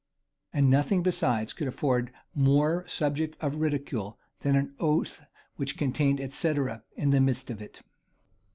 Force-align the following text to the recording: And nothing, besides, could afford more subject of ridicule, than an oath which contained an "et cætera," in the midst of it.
And 0.51 0.67
nothing, 0.67 1.03
besides, 1.03 1.53
could 1.53 1.67
afford 1.67 2.11
more 2.33 2.87
subject 2.87 3.37
of 3.39 3.57
ridicule, 3.57 4.17
than 4.39 4.55
an 4.55 4.73
oath 4.79 5.21
which 5.57 5.77
contained 5.77 6.19
an 6.19 6.23
"et 6.25 6.31
cætera," 6.31 6.81
in 6.95 7.11
the 7.11 7.21
midst 7.21 7.51
of 7.51 7.61
it. 7.61 7.83